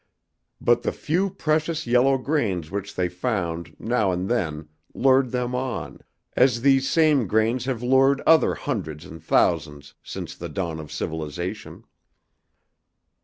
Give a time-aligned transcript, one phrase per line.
[0.59, 5.99] But the few precious yellow grains which they found now and then lured them on,
[6.35, 11.83] as these same grains have lured other hundreds and thousands since the dawn of civilization.